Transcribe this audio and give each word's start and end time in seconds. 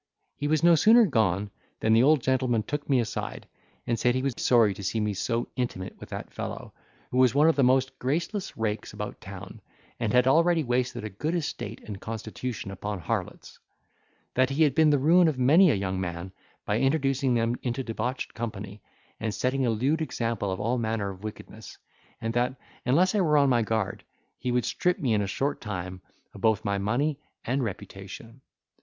He 0.35 0.47
was 0.47 0.63
no 0.63 0.73
sooner 0.73 1.05
gone 1.05 1.51
than 1.79 1.93
the 1.93 2.01
old 2.01 2.21
gentleman 2.23 2.63
took 2.63 2.89
me 2.89 2.99
aside, 2.99 3.47
and 3.85 3.99
said, 3.99 4.15
he 4.15 4.23
was 4.23 4.33
sorry 4.35 4.73
to 4.73 4.83
see 4.83 4.99
me 4.99 5.13
so 5.13 5.47
intimate 5.55 5.99
with 5.99 6.09
that 6.09 6.33
fellow, 6.33 6.73
who 7.11 7.19
was 7.19 7.35
one 7.35 7.47
of 7.47 7.55
the 7.55 7.61
most 7.61 7.99
graceless 7.99 8.57
rakes 8.57 8.93
about 8.93 9.21
town, 9.21 9.61
and 9.99 10.11
had 10.11 10.25
already 10.25 10.63
wasted 10.63 11.03
a 11.03 11.09
good 11.11 11.35
estate 11.35 11.81
and 11.85 12.01
constitution 12.01 12.71
upon 12.71 12.97
harlots; 12.99 13.59
that 14.33 14.49
he 14.49 14.63
had 14.63 14.73
been 14.73 14.89
the 14.89 14.97
ruin 14.97 15.27
of 15.27 15.37
many 15.37 15.69
a 15.69 15.75
young 15.75 16.01
man, 16.01 16.31
by 16.65 16.79
introducing 16.79 17.35
them 17.35 17.55
into 17.61 17.83
debauched 17.83 18.33
company, 18.33 18.81
and 19.19 19.35
setting 19.35 19.67
a 19.67 19.69
lewd 19.69 20.01
example 20.01 20.51
of 20.51 20.59
all 20.59 20.79
manner 20.79 21.11
of 21.11 21.23
wickedness; 21.23 21.77
and 22.19 22.33
that, 22.33 22.55
unless 22.87 23.13
I 23.13 23.21
were 23.21 23.37
on 23.37 23.49
my 23.49 23.61
guard, 23.61 24.03
he 24.39 24.51
would 24.51 24.65
strip 24.65 24.97
me 24.97 25.13
in 25.13 25.21
a 25.21 25.27
short 25.27 25.61
time 25.61 26.01
both 26.33 26.57
of 26.61 26.65
my 26.65 26.79
money 26.79 27.19
and 27.45 27.63
reputation. 27.63 28.41